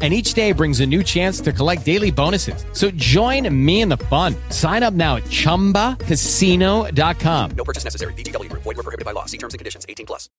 And 0.00 0.14
each 0.14 0.34
day 0.34 0.52
brings 0.52 0.78
a 0.78 0.86
new 0.86 1.02
chance 1.02 1.40
to 1.40 1.52
collect 1.52 1.84
daily 1.84 2.12
bonuses. 2.12 2.64
So 2.72 2.92
join 2.92 3.52
me 3.52 3.80
in 3.80 3.88
the 3.88 3.96
fun. 3.96 4.36
Sign 4.50 4.84
up 4.84 4.94
now 4.94 5.16
at 5.16 5.24
chumbacasino.com. 5.24 7.50
No 7.50 7.64
purchase 7.64 7.82
necessary. 7.82 8.12
VGW 8.12 8.48
Group. 8.48 8.62
Void 8.62 8.76
were 8.76 8.84
prohibited 8.84 9.04
by 9.04 9.10
law. 9.10 9.24
See 9.24 9.38
terms 9.38 9.54
and 9.54 9.58
conditions. 9.58 9.84
18 9.88 10.06
plus. 10.06 10.30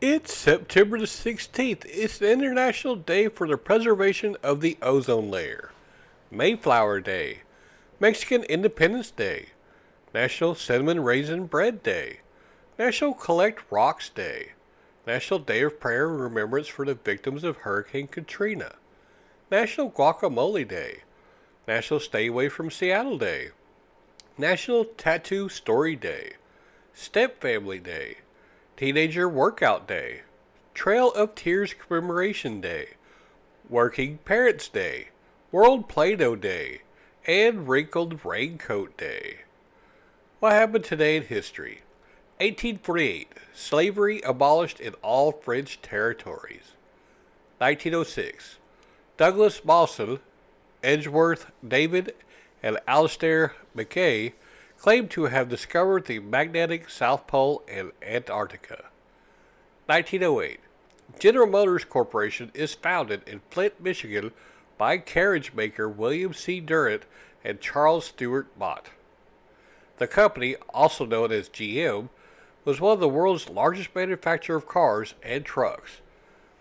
It's 0.00 0.34
September 0.34 0.98
the 0.98 1.04
16th. 1.04 1.84
It's 1.84 2.16
the 2.18 2.32
International 2.32 2.96
Day 2.96 3.28
for 3.28 3.46
the 3.46 3.56
Preservation 3.56 4.36
of 4.42 4.60
the 4.60 4.76
Ozone 4.82 5.30
Layer. 5.30 5.70
Mayflower 6.28 6.98
Day. 7.00 7.42
Mexican 8.00 8.42
Independence 8.44 9.12
Day. 9.12 9.50
National 10.12 10.56
Cinnamon 10.56 10.98
Raisin 11.00 11.46
Bread 11.46 11.84
Day. 11.84 12.18
National 12.78 13.14
Collect 13.14 13.62
Rocks 13.70 14.08
Day. 14.08 14.52
National 15.06 15.38
Day 15.38 15.62
of 15.62 15.78
Prayer 15.78 16.10
and 16.10 16.20
Remembrance 16.20 16.66
for 16.66 16.84
the 16.84 16.94
victims 16.94 17.44
of 17.44 17.58
Hurricane 17.58 18.08
Katrina. 18.08 18.74
National 19.52 19.90
Guacamole 19.90 20.66
Day. 20.66 21.00
National 21.68 22.00
Stay 22.00 22.28
Away 22.28 22.48
from 22.48 22.70
Seattle 22.70 23.18
Day. 23.18 23.50
National 24.38 24.86
Tattoo 24.86 25.50
Story 25.50 25.94
Day. 25.94 26.36
Step 26.94 27.38
Family 27.42 27.78
Day. 27.78 28.16
Teenager 28.78 29.28
Workout 29.28 29.86
Day. 29.86 30.22
Trail 30.72 31.12
of 31.12 31.34
Tears 31.34 31.74
Commemoration 31.74 32.62
Day. 32.62 32.94
Working 33.68 34.16
Parents 34.24 34.70
Day. 34.70 35.08
World 35.50 35.86
Play 35.86 36.16
Doh 36.16 36.34
Day. 36.34 36.80
And 37.26 37.68
Wrinkled 37.68 38.24
Raincoat 38.24 38.96
Day. 38.96 39.40
What 40.40 40.52
happened 40.52 40.84
today 40.84 41.18
in 41.18 41.24
history? 41.24 41.82
1848. 42.38 43.28
Slavery 43.52 44.22
abolished 44.22 44.80
in 44.80 44.94
all 45.02 45.30
French 45.30 45.82
territories. 45.82 46.72
1906. 47.58 48.56
Douglas 49.18 49.62
Mawson, 49.64 50.20
Edgeworth 50.82 51.50
David, 51.66 52.14
and 52.62 52.78
Alastair 52.88 53.54
Mackay 53.74 54.32
claimed 54.78 55.10
to 55.10 55.24
have 55.24 55.48
discovered 55.48 56.06
the 56.06 56.18
magnetic 56.18 56.88
South 56.88 57.26
Pole 57.26 57.62
and 57.68 57.92
Antarctica. 58.02 58.86
1908. 59.86 60.60
General 61.18 61.46
Motors 61.46 61.84
Corporation 61.84 62.50
is 62.54 62.74
founded 62.74 63.22
in 63.26 63.42
Flint, 63.50 63.80
Michigan 63.80 64.32
by 64.78 64.96
carriage 64.96 65.52
maker 65.52 65.88
William 65.88 66.32
C. 66.32 66.58
Durant 66.58 67.02
and 67.44 67.60
Charles 67.60 68.06
Stewart 68.06 68.48
Mott. 68.58 68.88
The 69.98 70.06
company, 70.06 70.56
also 70.72 71.04
known 71.04 71.30
as 71.32 71.48
GM, 71.48 72.08
was 72.64 72.80
one 72.80 72.94
of 72.94 73.00
the 73.00 73.08
world's 73.08 73.48
largest 73.48 73.94
manufacturer 73.94 74.56
of 74.56 74.66
cars 74.66 75.14
and 75.22 75.44
trucks. 75.44 76.01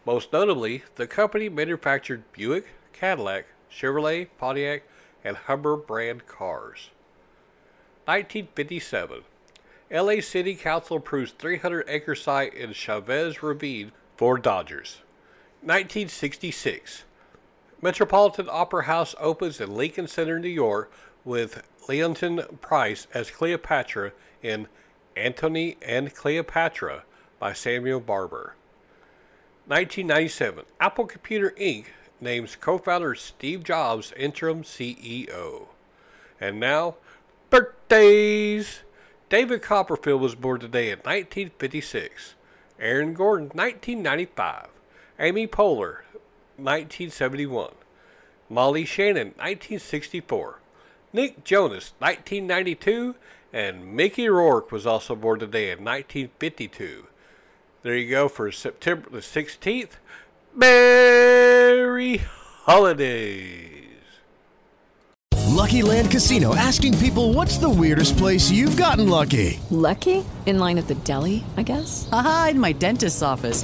Most 0.05 0.33
notably, 0.33 0.83
the 0.95 1.05
company 1.05 1.47
manufactured 1.47 2.23
Buick, 2.31 2.67
Cadillac, 2.91 3.45
Chevrolet, 3.71 4.27
Pontiac, 4.39 4.83
and 5.23 5.37
Hummer 5.37 5.75
brand 5.75 6.25
cars. 6.25 6.89
1957. 8.05 9.23
LA 9.91 10.21
City 10.21 10.55
Council 10.55 10.97
approves 10.97 11.31
300 11.33 11.85
acre 11.87 12.15
site 12.15 12.53
in 12.53 12.73
Chavez 12.73 13.43
Ravine 13.43 13.91
for 14.17 14.37
Dodgers. 14.37 15.01
1966. 15.61 17.03
Metropolitan 17.81 18.47
Opera 18.49 18.85
House 18.85 19.13
opens 19.19 19.61
in 19.61 19.75
Lincoln 19.75 20.07
Center, 20.07 20.39
New 20.39 20.49
York, 20.49 20.91
with 21.23 21.63
Leontyne 21.87 22.59
Price 22.61 23.05
as 23.13 23.29
Cleopatra 23.29 24.13
in 24.41 24.67
Antony 25.15 25.77
and 25.81 26.15
Cleopatra 26.15 27.03
by 27.37 27.53
Samuel 27.53 27.99
Barber. 27.99 28.55
1997. 29.71 30.65
Apple 30.81 31.05
Computer 31.05 31.51
Inc. 31.51 31.85
names 32.19 32.57
co 32.57 32.77
founder 32.77 33.15
Steve 33.15 33.63
Jobs 33.63 34.11
interim 34.17 34.63
CEO. 34.63 35.67
And 36.41 36.59
now, 36.59 36.95
birthdays! 37.49 38.81
David 39.29 39.61
Copperfield 39.61 40.19
was 40.19 40.35
born 40.35 40.59
today 40.59 40.87
in 40.91 40.99
1956. 40.99 42.35
Aaron 42.81 43.13
Gordon, 43.13 43.47
1995. 43.53 44.67
Amy 45.17 45.47
Poehler, 45.47 45.99
1971. 46.57 47.71
Molly 48.49 48.83
Shannon, 48.83 49.27
1964. 49.37 50.59
Nick 51.13 51.45
Jonas, 51.45 51.93
1992. 51.99 53.15
And 53.53 53.95
Mickey 53.95 54.27
Rourke 54.27 54.69
was 54.69 54.85
also 54.85 55.15
born 55.15 55.39
today 55.39 55.71
in 55.71 55.79
1952. 55.85 57.07
There 57.83 57.97
you 57.97 58.11
go 58.11 58.27
for 58.27 58.51
September 58.51 59.09
the 59.09 59.19
16th. 59.19 59.93
Merry 60.55 62.21
Holidays! 62.65 63.87
Lucky 65.47 65.81
Land 65.81 66.11
Casino 66.11 66.53
asking 66.53 66.99
people 66.99 67.33
what's 67.33 67.57
the 67.57 67.69
weirdest 67.69 68.17
place 68.17 68.51
you've 68.51 68.77
gotten 68.77 69.09
lucky? 69.09 69.59
Lucky? 69.71 70.23
In 70.45 70.59
line 70.59 70.77
at 70.77 70.87
the 70.87 70.93
deli, 70.93 71.43
I 71.57 71.63
guess? 71.63 72.07
Aha, 72.11 72.49
in 72.51 72.59
my 72.59 72.71
dentist's 72.71 73.23
office. 73.23 73.63